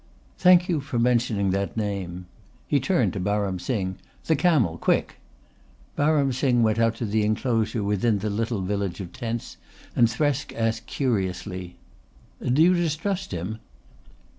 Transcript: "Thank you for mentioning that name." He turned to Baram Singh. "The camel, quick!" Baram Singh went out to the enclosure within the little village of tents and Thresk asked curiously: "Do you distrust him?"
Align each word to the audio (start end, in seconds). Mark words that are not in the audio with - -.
"Thank 0.39 0.67
you 0.67 0.81
for 0.81 0.97
mentioning 0.97 1.51
that 1.51 1.77
name." 1.77 2.25
He 2.67 2.79
turned 2.79 3.13
to 3.13 3.19
Baram 3.19 3.61
Singh. 3.61 3.97
"The 4.25 4.35
camel, 4.35 4.79
quick!" 4.79 5.17
Baram 5.95 6.33
Singh 6.33 6.63
went 6.63 6.79
out 6.79 6.95
to 6.95 7.05
the 7.05 7.23
enclosure 7.23 7.83
within 7.83 8.17
the 8.17 8.31
little 8.31 8.61
village 8.61 8.99
of 8.99 9.13
tents 9.13 9.57
and 9.95 10.07
Thresk 10.09 10.53
asked 10.59 10.87
curiously: 10.87 11.77
"Do 12.41 12.63
you 12.63 12.73
distrust 12.73 13.31
him?" 13.31 13.59